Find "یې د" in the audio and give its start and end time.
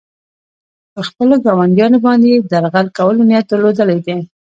2.31-2.53